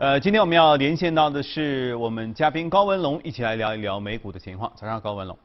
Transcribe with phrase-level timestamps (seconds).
[0.00, 4.72] 呃，今天我们要连线到的是我们嘉宾高文龙，一起来聊一聊美股的情况。
[4.74, 5.38] 早上好，高文龙。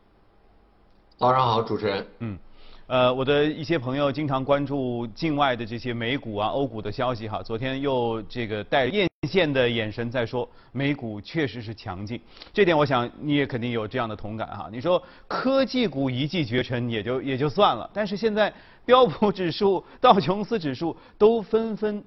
[1.17, 2.07] 早上好，主持人。
[2.19, 2.39] 嗯，
[2.87, 7.43] 呃，我的一些朋友经常关注境外的这些美股啊、欧股的消息哈。
[7.43, 12.17] 昨天又这个带艳羡的眼神在说，美股确实是强劲。
[12.53, 14.69] 这点我想你也肯定有这样的同感哈。
[14.71, 18.53] 你说科技股一骑绝尘也就也就算了，但是现在
[18.85, 22.01] 标普指数、道琼斯指数都纷纷。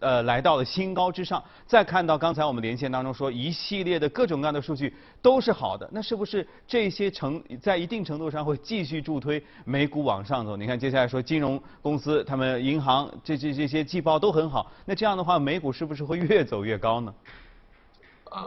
[0.00, 10.56] 呃，来到了新高之上，再看到刚才我们连线当中说一系列的各种各样的数据都是好的，那是不是这些成在一定程度上会继续助推美股往上走？
[10.56, 17.14] 你看接下来说金融公司、他们银行这这这些季报都很好，那这样的话美股是不是会越走越高呢？
[18.30, 18.46] 啊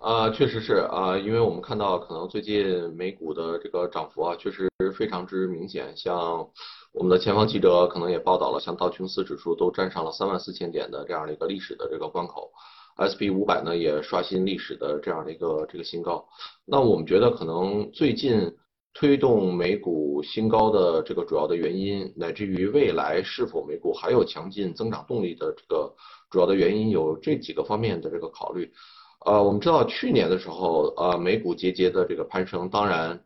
[0.00, 6.48] 啊，确实是啊，因为我们看到可能最近美股的这个涨幅啊，确实非常之明显，像。
[6.92, 12.50] 我们的前方记者可能也报道了，像道琼斯指数都站上了三万四千点的这样的一个历史的这个关口
[12.98, 16.26] ，SP 五百呢也刷新历史的这样的一个这个新高。
[16.66, 18.56] 那我们觉得可能最近
[18.92, 25.94] 推动美股新高的这个主要的原因，乃至于未来是否美股还有强劲增长动力的这个
[26.28, 28.72] 主要的原因，有这几个方面的这个考虑。
[29.24, 33.20] 呃，我们知道去年的时候，呃，美股节节的这个攀升，当然。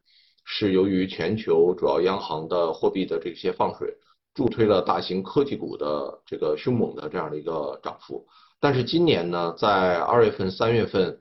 [0.46, 3.88] 是由于全球主要央行的货币的这些放水，
[4.34, 8.26] 助推了大型科技股的这个凶猛的这样的一个涨幅。
[8.60, 11.18] 但是今年呢，在二月份、三月份，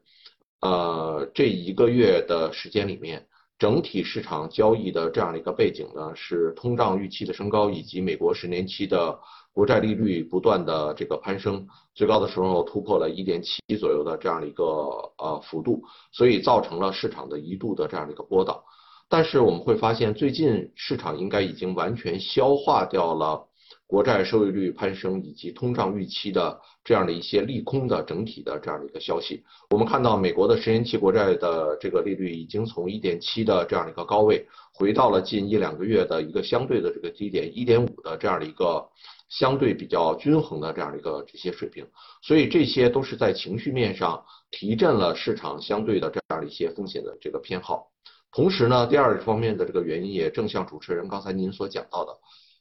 [0.60, 3.26] 呃，这一个月的时间里面，
[3.64, 9.18] 整体市场交易的这样的一个背景呢，是通胀预期的升高，以及美国十年期的
[9.54, 14.66] 国债利率不断的这个攀升，最高的时候突破了一点七左右的这样的一个
[15.18, 18.60] 呃幅度，所以造成了市场的一度的这样的一个波荡。
[19.08, 23.48] 但是我们会发现，最近市场应该已经完全消化掉了
[23.94, 29.44] 国债收益率攀升以及通胀预期的这样的一些利空的整体的这样的一个消息。
[29.70, 38.84] 我们看到美国的十年期国债的这个利率已经从一点七的这样的一个高位，回到了近一两个月的一个相对的这个低点一点五的这样的一个
[39.30, 41.86] 相对比较均衡的这样的一个这些水平。
[42.24, 47.92] 所以这些都是在情绪面上提振了市场相对的这样的一些风险的这个偏好。
[48.32, 52.12] 同时呢，第二方面的这个原因也正像主持人刚才您所讲到的，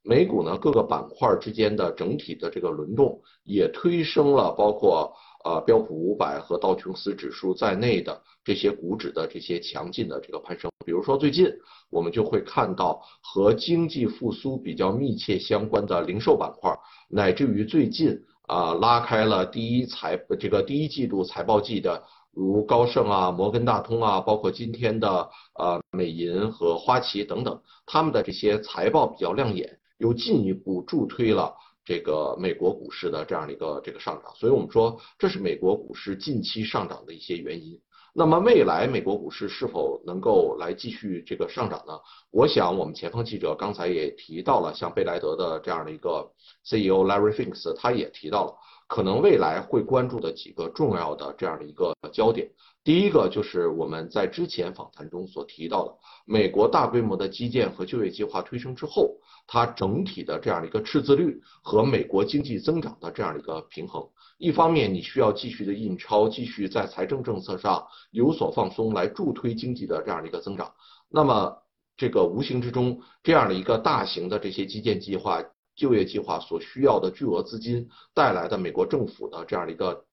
[0.04, 5.12] 美股呢各个板块之间的整体的这个轮动，也推升了包括
[5.44, 10.70] 呃标普五百和道琼斯指数在内的这些股指的这些强劲的这个攀升。
[10.84, 11.46] 比如说最近
[11.88, 16.76] 我们就会看到和经济复苏比较密切相关的零售板块，
[17.08, 22.02] 乃至于最近啊拉开了第一财这个第一季度财报季的。
[22.34, 31.54] 如高盛啊、摩根大通啊，包括今天的呃美银和花旗等等，他们的这些财报比较亮眼，又进一步助推了
[31.84, 34.34] 这个美国股市的这样的一个这个上涨。
[34.34, 37.78] 所以我们说，这是美国股市近期上涨的一些原因。
[38.12, 41.98] 那么未来美国股市是否能够来继续这个上涨呢？
[42.32, 46.28] 我想我们前方记者刚才也提到了，像贝莱德的这样的一个
[46.64, 48.54] CEO Larry Fink，他也提到了。
[48.88, 52.50] 可能未来会关注的几个重要的这样的一个焦点，
[52.84, 55.94] 第一个就是我们在之前访谈中所提到的，
[56.24, 59.16] 美国大规模的基建和就业计划推升之后，
[59.46, 64.04] 它整体的这样的一个赤字率和美国经济增长的这样的一个平衡。
[64.38, 70.72] 一方面，你需要继续的印钞，继续在财政政策上有所放松，来助推经济的这样的一个增长。
[71.08, 71.56] 那么，
[71.96, 75.44] 这个无形之中，这样的一个大型的这些基建计划。
[75.74, 80.04] 就业计划所需要的巨额资金带来的美国政府的这样的一个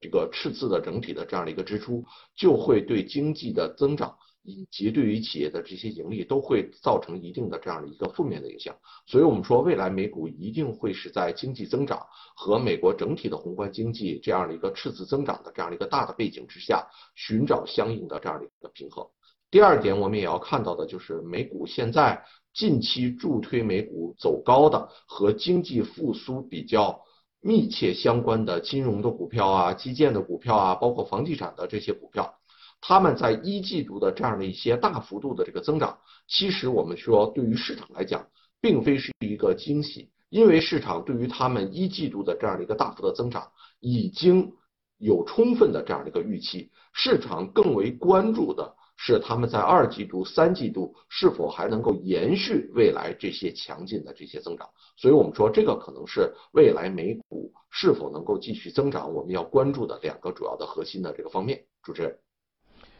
[0.00, 8.76] 这个赤字的整体的这样的一个支出，就会对经济的增长以及对于企业的这些盈利都会造成一定的这样的一个负面的影响。
[9.06, 12.04] 所以，我们说未来美股一定会是在经济增长
[12.36, 19.06] 和美国整体的宏观经济这样的一个赤字增长的这样的一个大的背景之下，寻找相应的这样的一个平衡。
[19.50, 22.22] 第二点，我们也要看到的就是美股现在。
[22.54, 26.98] 近期助推美股走高的和经济复苏比较
[27.40, 32.34] 密切相关的金融的股票啊、基建的股票啊，包括房地产的这些股票，
[32.80, 38.26] 他们在一季度的这样的一些大幅度的这个增长，其实我们说对于市场来讲，
[38.60, 44.52] 并非是一个惊喜，因为市场对于他们一季度的这样的一个大幅的增长，已经
[44.98, 48.74] 有充分的这样的一个预期，市场更为关注的。
[48.96, 54.68] 是他们在二季度、三季度是否还能够延续未来这些强劲的这些增长？
[54.96, 61.62] 所以我们说这个可能是未来美股是否能够继续增长，我们要关注的两个主要的核心的这个方面。
[61.82, 62.18] 主持人，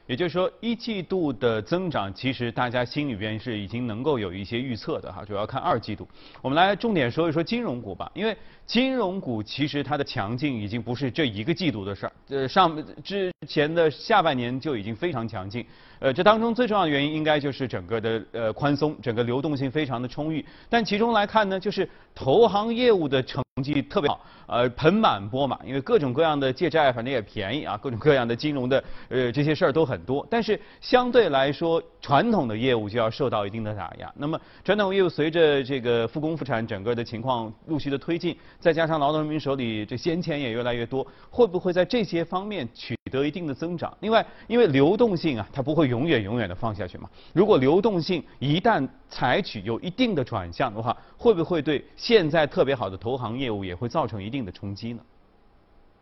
[0.06, 6.06] 也就是说，一季度的增长，其实大家心里边是已经能够有一些预测的哈，主要看二季度。
[6.40, 15.64] 我们来重点说一说金融股吧，因为金融股其实它的强劲已经不是这一个季度的事儿，呃，上之前的下半年就已经非常强劲。
[15.98, 20.44] 呃，这当中最重要的原因应该就是整个的呃宽松，整个流动性非常的充裕。
[20.68, 30.26] 但其中来看呢，就是投行业务的成绩特别好，呃，盆满钵满，因为各种各样的借债反正也便宜啊，各种各样的金融的呃这些事儿都很多。
[30.28, 34.12] 但是相对来说，传统的业务就要受到一定的打压。
[34.16, 43.96] 那么传统业务随着这个复工复产整个的情况陆续的推进，再加上劳动人民手里这闲钱也越来越多，会不会在这些些方面取得一定的增长？
[44.00, 47.08] 另外，因为流动性啊，它不会永远永远的放下去嘛。
[47.32, 55.02] 如果流动性一旦采取有一定的转向的话，会不会对现在特别好的投行业务也会造成一定的冲击呢？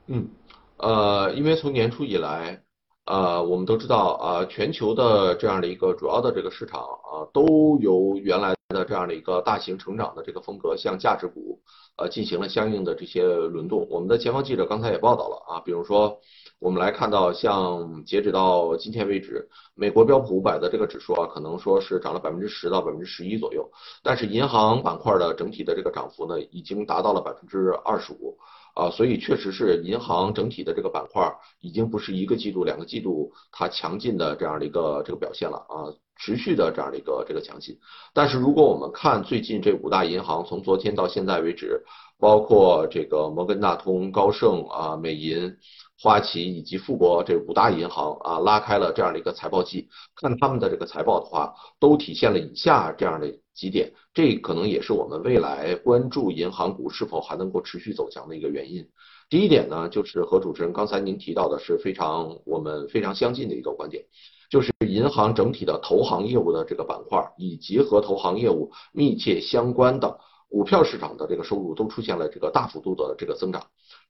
[0.06, 0.28] 嗯，
[0.76, 2.60] 呃，因为从年初以来，
[3.06, 11.60] 呃，我们都知道啊，全球的这样的一个主要的这个市场啊，都由原来的这样的一个大型成长的这个风格向价值股
[11.96, 13.86] 呃进行了相应的这些轮动。
[13.90, 16.18] 我们的前方记者刚才也报道了啊，比如说。
[16.60, 23.70] 我们来看到，像截止到今天为止，美国标普五百的这个指数啊，可能说是涨了百分之十到百分之十一左右，
[24.02, 28.38] 但是银行板块的整体的这个涨幅呢，已经达到了百分之二十五
[28.74, 37.78] 啊，所以确实是银行整体的这个板块已经不是一个季度、两个季度它强劲的这样的一个这个表现了啊，持续的这样的一个这个强劲。
[38.12, 41.84] 但是如果我们看最近这五大银行从昨天到现在为止，
[42.18, 45.56] 包括这个摩根大通、高盛啊、美银。
[46.04, 58.86] 花旗以及富国这五大银行啊，拉开了这样的一个财报季，看他们的这个财报的话，都体现了以下这样的几点，这可能也是我们未来关注银行股是否还能够持续走强的一个原因。
[59.30, 64.04] 第一点呢，就是和主持人刚才您提到的是非常我们非常相近的一个观点，
[64.50, 70.20] 就是银行整体的投行业务的这个板块，以及和投行业务密切相关的。
[70.50, 73.60] 股票市场的这个收入都出现了这个大幅度的这个增长，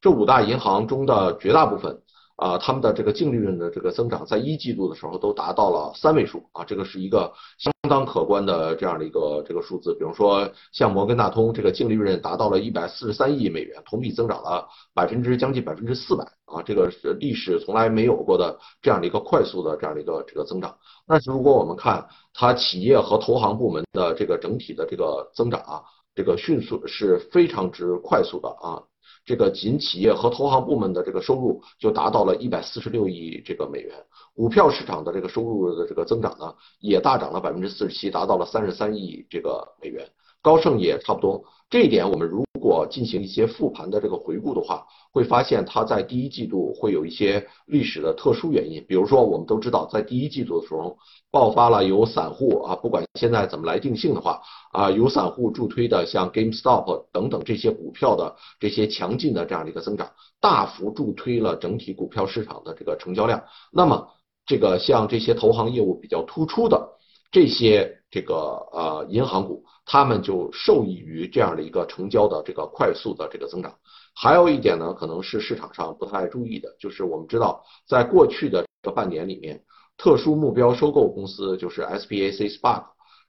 [0.00, 2.02] 这五大银行中的绝大部分
[2.36, 9.94] 啊，他们的这个净利润的这个增长，在一季度的时候都达到了三位数啊，这个是一个相当可观的这样的一个这个数字。
[9.94, 20.76] 比如说像摩根大通，这个净利润达到了一百四十三亿美元，同比增长了百分之将近百分之四百啊，这个是历史从来没有过的这样的一个快速的这样的一个这个增长。
[21.06, 22.04] 但是如果我们看
[22.34, 25.82] 它企业和投行部门的这个整体的这个增长啊。
[26.16, 28.80] 这个迅速是非常之快速的啊！
[29.24, 33.92] 这个仅企业和投行部门的这个收入就达到了一百四十六亿这个美元，
[34.34, 40.06] 股票市场的这个收入的这个增长呢，也大涨了百分之四十七，达到了三十三亿这个美元。
[40.42, 50.96] 高盛也差不多，这一点我们如果进行一些复盘的这个回顾的话，会发现它在第一季度会有一些历史的特殊原因，比如说我们都知道，在第一季度的时候
[51.30, 54.40] 爆发了由散户啊，不管现在怎么来定性的话
[54.72, 60.10] 啊，由散户助推的像 GameStop 等等这些股票的这些强劲的这样的一个增长，
[60.40, 63.44] 大幅助推了整体股票市场的这个成交量。
[63.70, 64.08] 那么
[64.46, 66.88] 这个像这些投行业务比较突出的
[67.30, 68.34] 这些这个
[68.70, 69.64] 呃银行股。
[69.86, 73.70] 他们就受益于这样的一个成交的这个快速的这个增长。
[74.14, 79.62] 还有一点呢，可能是市场上不太注意的，就是我们知道，在过去的这半年里面，
[79.98, 82.84] 特殊目标收购公司就是 SPAC Spark，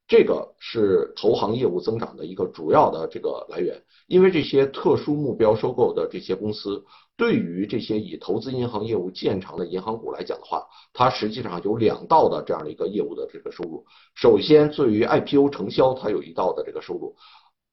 [0.07, 3.81] 这个是投行业务增长的一个主要的这个来源。
[4.07, 6.83] 因为这些特殊目标收购的这些公司。
[7.17, 13.85] 对于这些以投资银行业务见长的银行股来讲的话，它实际上有两道的这样的一个业务的这个收入。
[14.15, 17.15] 首先，对于 IPO 承销，它有一道的这个收入。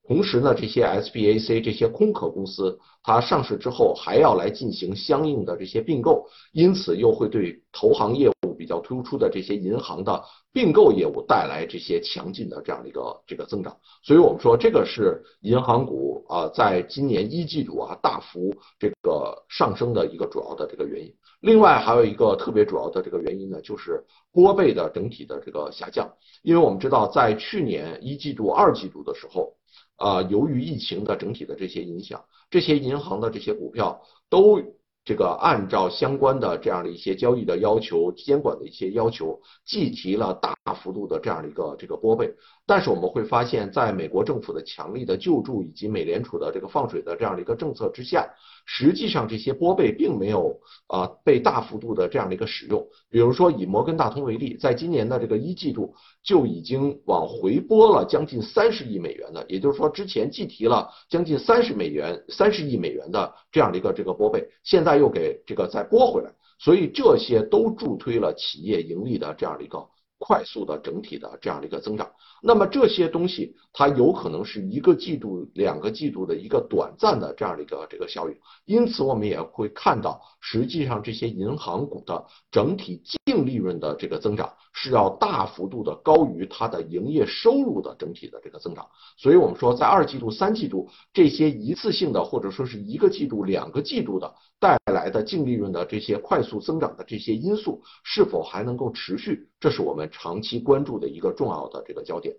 [0.05, 13.77] 同时呢，这些 SBA C 这些空壳公司，它上市之后还要来进行相应的这些并购，因此又会对投行业务比较突出的这些银行的并购业务带来这些强劲的这样的一个这个增长。
[14.03, 21.15] 所以我们说，这个是银行股啊，在今年一季度啊大幅这个上升的一个主要的这个原因。
[21.41, 26.13] 另外还有一个特别主要的这个原因呢，就是波贝的整体的这个下降。
[26.43, 29.55] 因为我们知道，在去年一季度、二季度的时候。
[30.03, 34.61] 啊，由于疫情的整体的这些影响，这些银行的这些股票都
[35.05, 42.33] 这个按照相关的这样的一些交易的要求、监管的一些要求，计提了大幅度的这样的一个这个拨备。
[42.65, 48.29] 但是我们会发现，在美国政府的强力的救助以及美联储的这个放水的这样的一个政策之下，
[48.65, 52.87] 实际上这些拨备并没有啊被大幅度的这样的一个使用。
[53.11, 55.95] 比如说以摩根大通为例，在今年的这个一季度。
[56.25, 64.92] 就已经往回拨了将近三十亿美元的，也就是说之前计提了将近三十美元、三十亿美元的这样的一个这个拨备，现在。
[64.93, 69.89] 在又给这个再拨回来，所以这些都助推了企业盈利的这样的一个。
[70.25, 72.09] 快速的整体的这样的一个增长，
[72.41, 88.87] 那么这些东西它有可能是一个季度、两个季度的一个短暂的这样的一个这个效应，因此我们也会看到，实际上这些银行股的整体净利润的这个增长是要大幅度的高于它的营业收入的整体的这个增长，
[89.17, 100.03] 所以我们说在二季度、三季度这些一次性的或者说是一个季度、两个季度的带来的净利润的这些快速增长的这些因素是否还能够持续，这是我们。
[100.11, 102.35] 长期关注的一个重要的这个焦点。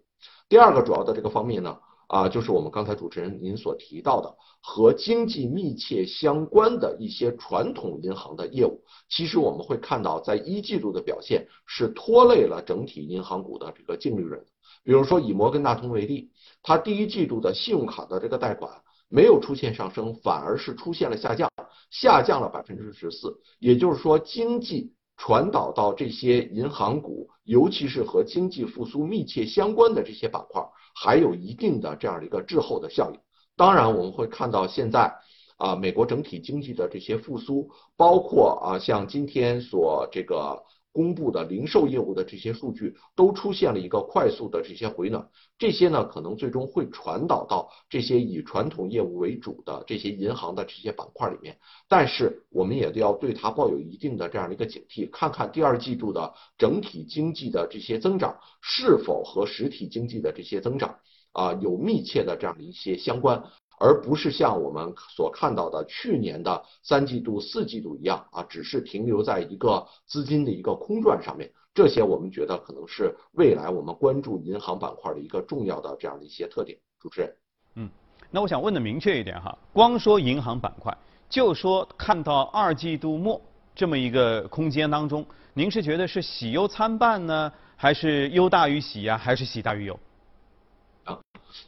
[0.49, 1.77] 第二个主要的这个方面呢，
[2.07, 8.83] 啊，就是我们刚才主持人您所提到的和经济密切相关的一些传统银行的业务。
[9.07, 14.43] 其实我们会看到，在一季度的表现是拖累了整体银行股的这个净利润。
[14.83, 16.29] 比如说以摩根大通为例，
[16.61, 18.69] 它第一季度的信用卡的这个贷款
[19.07, 21.49] 没有出现上升，反而是出现了下降，
[21.89, 23.39] 下降了百分之十四。
[23.59, 24.91] 也就是说，经济。
[25.25, 30.61] 传导到这些银行股，尤其是和经济复苏密切相关的这些板块，
[30.93, 33.17] 还有一定的这样的一个滞后的效应。
[33.55, 35.15] 当然，我们会看到现在
[35.55, 40.61] 啊，美国整体经济的这些复苏，包括啊，像今天所这个。
[40.93, 51.57] 公布的零售业务的这些数据都出现了一个快速的这些回暖，这些呢可能最终会传导到这些以传统业务为主的这些银行的这些板块里面，
[51.89, 61.00] 但是我们也都要对它抱有一定的这样的一个警惕，看看第二季度的整体经济的这些增长是否和实体经济的这些增长
[61.31, 63.43] 啊有密切的这样的一些相关。
[63.79, 71.51] 而不是像我们所看到的去年的三季度、四季度一样啊，只是停留在一个资金的一个空转上面。
[71.73, 76.77] 这些我们觉得可能是未来我们关注银行板块的一个重要的这样的一些特点。
[76.99, 77.35] 主持人，
[77.75, 77.89] 嗯，
[78.29, 80.95] 那我想问的明确一点哈，光说银行板块，
[81.27, 83.41] 就说看到二季度末
[83.73, 89.99] 这么一个空间当中，您是觉得是喜忧参半呢，还是忧大于喜呀，还是喜大于忧？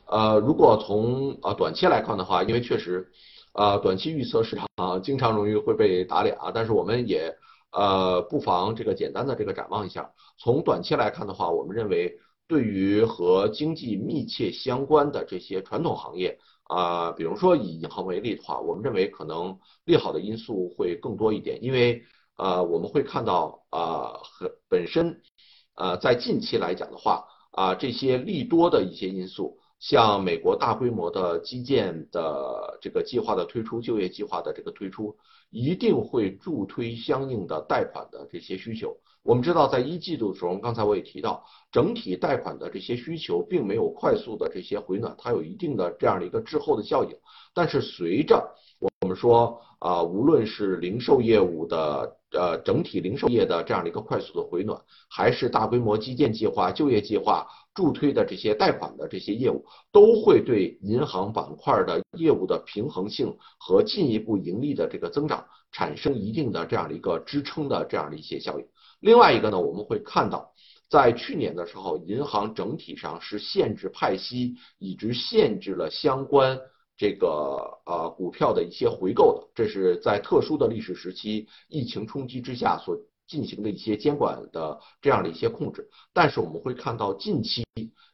[0.07, 3.11] 呃，如果从呃短期来看的话，因为确实，
[3.53, 6.51] 呃，短期预测市场经常容易会被打脸啊。
[6.53, 7.35] 但是我们也
[7.71, 10.11] 呃不妨这个简单的这个展望一下。
[10.37, 21.63] 从短期来看的话，我们认为对于和经济密切相关的这些传统行业啊，比如说以银行为例的话，我们认为可能利好的因素会更多一点。
[21.63, 22.03] 因为
[22.37, 25.21] 呃我们会看到啊和本身
[25.75, 29.57] 呃在近期来讲的话啊这些利多的一些因素。
[29.79, 35.15] 像美国大规模的基建的这个计划的推出，就业计划的这个推出，
[35.49, 38.97] 一定会助推相应的贷款的这些需求。
[39.21, 47.17] 我们知道，在一季度的时候，刚才我也提到，整体贷款的这些需求并没有快速的这些回暖，它有一定的这样的一个滞后的效应。
[47.53, 48.55] 但是随着
[49.05, 57.45] 我们说啊，无论是零售业务的呃整体零售业的这样的一个快速的回暖，还是大规模基建计划、就业计划
[57.75, 68.65] 助推的这些贷款的这些业务，都会对银行板块的业务的平衡性和进一步盈利的这个增长产生一定的这样的一个支撑的这样的一些效应。
[69.01, 70.51] 另外一个呢，我们会看到，
[70.89, 76.59] 在去年的时候，银行整体上是限制派息，以及限制了相关。
[76.97, 77.27] 这个
[77.85, 82.97] 呃股票的一些回购的，这是在特殊的历史时期疫情冲击之下所
[83.27, 85.89] 进行的一些监管的这样的一些控制。
[86.13, 87.65] 但是我们会看到近期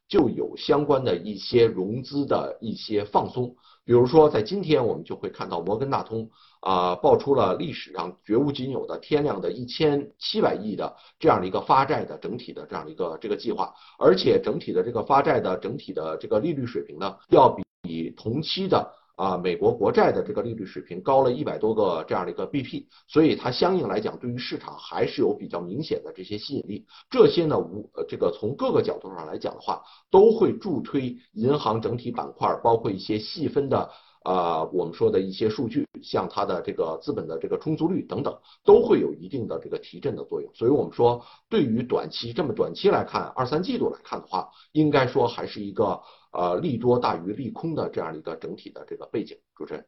[0.07, 6.29] 就有相关的一些融资的一些放松，比如说在今天我们就会看到摩根大通
[6.61, 17.63] 啊爆出了历史上绝无仅有的天量的一千七百亿的这样的一个发债的整体的这样的一个这个计划，而且整体的这个发债的整体的这个利率水平呢要比。
[17.91, 26.85] 比同期的啊美国国债的这个利率水平高了一百多个这样的一个 BP，所以它相应来讲对于市场还是有比较明显的这些吸引力。
[27.09, 33.89] 这些呢无呃这个从各个角度上来讲的话，都会助推银行整体板块，包括一些细分的。
[34.23, 40.51] 啊，我们说的一些数据，像它的这个资本的这个充足率等等，都会有一定的这个提振的作用。
[40.53, 45.99] 所以我们说，对于短期这么短期来看，二三季度来看的话，应该说还是一个
[46.31, 49.37] 啊利多大于利空的这样的一个整体的这个背景。
[49.55, 49.85] 主持人。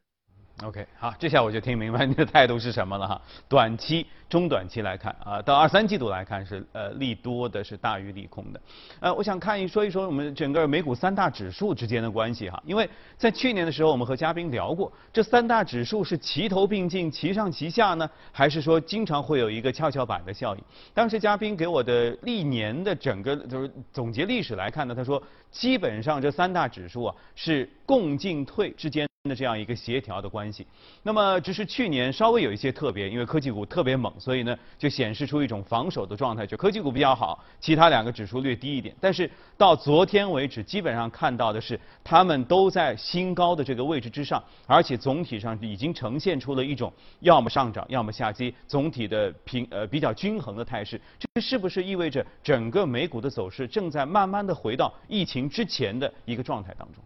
[0.62, 3.22] OK，好，这下我就听明白你的态度是什么了哈。
[3.50, 8.62] 短期、中短期来看啊，到二三季度来看是呃利多的是大于利空的。
[9.00, 20.64] 呃，我想看一说一说我们整个美股三大指数之间的关系哈，因为在去年的时候我们和嘉宾聊过，这三大指数是齐头并进、齐上齐下呢，还是说经常会有一个跷跷板的效应？
[20.94, 29.10] 当时嘉宾给我的历年的整个就是总结历史来看呢，他说基本上这三大指数啊是共进退之间。
[29.30, 30.68] 的这样一个协调的关系。
[31.02, 38.94] 那么只是去年稍微有一些特别，因为科技股特别猛，所以呢就显示出一种防守的状态，就科技股比较好，其他两个指数略低一点。
[39.00, 51.00] 但是到昨天为止，基本上看到的是他们都在新高的这个位置之上，而且总体上已经呈现出了一种要么上涨，要么下跌，总体的平呃比较均衡的态势。
[51.18, 57.02] 这是不是意味着整个美股的走势正在慢慢的回到疫情之前的一个状态当中？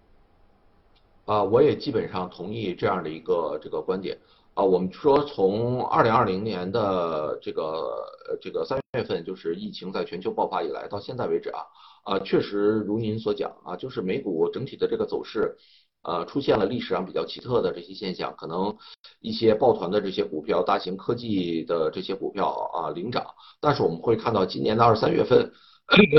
[1.27, 4.17] 啊，我也基本上同意这样的一个这个观点。
[4.53, 8.07] 啊，我们说从二零二零年的这个
[8.41, 11.60] 这个三月份，就是疫情在全球爆发以来到现在为止啊，
[12.05, 15.57] 啊，确实如您所讲啊，就是美股整体的这个走势，
[16.01, 18.77] 呃，出现了历史上比较奇特的这些现象，可能
[19.19, 23.25] 一些抱团的这些股票、大型科技的这些股票啊领涨，
[23.60, 25.51] 但是我们会看到今年的二三月份。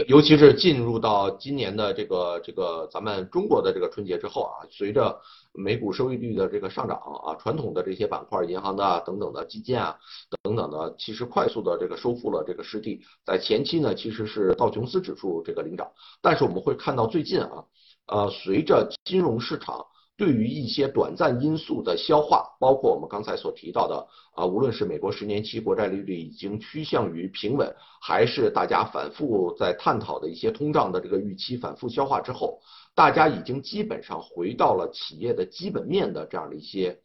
[0.08, 5.20] 尤其是进入到今年的这个这个咱们中国的这个春节之后啊，随着
[5.52, 9.96] 美股收益率的这个上涨啊，传统的这些板块，银行的等等的基建啊
[10.42, 13.02] 等等的，其实快速的这个收复了这个失地。
[13.26, 15.86] 在前期呢，其实是道琼斯指数这个领涨，
[16.22, 17.64] 但是我们会看到最近啊，
[18.06, 19.84] 呃，随着金融市场。
[20.18, 27.72] 对于一些短暂因素的消化，包括我们刚才所提到的啊，无论是美国十年期国债利率已经趋向于平稳，
[28.02, 32.60] 还是大家反复在探讨的一些通胀的这个预期反复消化之后，
[32.96, 36.98] 大家已经基本上回到了企业的基本面的这样的一些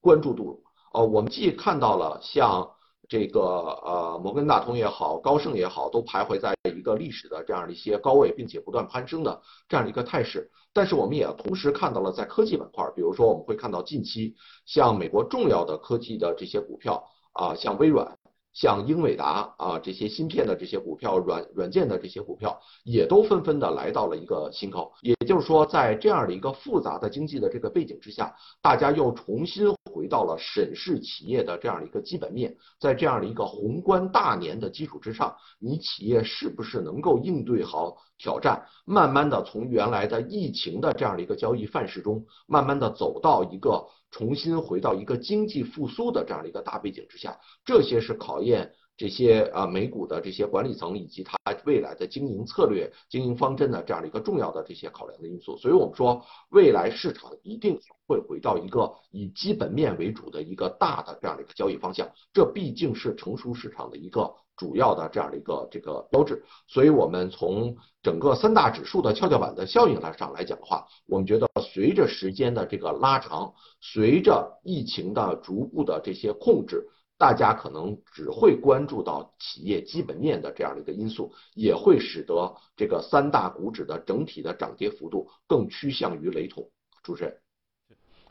[0.00, 0.64] 关注度。
[0.92, 2.68] 呃，我们既看到了像
[3.08, 10.50] 这个呃摩根大通也好，高盛也好，都徘徊在一个历史的这样的一些高位，并且不断攀升的这样的一个态势。
[10.72, 14.34] 但是我们也同时看到了，在科技板块，比如说我们会看到近期
[14.66, 18.18] 像美国重要的科技的这些股票啊，像微软、
[18.52, 24.92] 像英伟达啊这些芯片的这些股票、软软件的这些股票，也都纷纷的来到了一个新高。
[25.00, 37.96] 也就是说，在这样的一个复杂的经济的这个背景之下，大家又重新回到了审视企业的这样的一个基本面，在这样的一个宏观大年的基础之上，你企业是不是能够应对好？
[38.18, 55.56] 挑战，慢慢的从原来的疫情的这样的一个交易范式中，慢慢的走到一个重新回到一个经济复苏的这样的一个大背景之下，这些是考验这些啊美股的这些管理层以及它未来的经营策略、经营方针的这样的一个重要的这些考量的因素。
[55.58, 64.34] 所以我们说，未来市场一定会回到一个以基本面为主的一个大的这样的一个交易方向，这毕竟是成熟市场的一个。
[64.56, 86.70] 主要的这样的一个这个标志，所以我们从整个三大指数的跷跷板的效应来上来讲的话，我们觉得随着时间的这个拉长，随着疫情的逐步的这些控制，大家可能只会关注到企业基本面的这样的一个因素，也会使得这个三大股指的整体的涨跌幅度更趋向于雷同。
[87.02, 87.36] 主持人，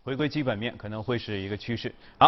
[0.04, 1.94] 回归基本面可能会是一个趋势。
[2.18, 2.24] 好。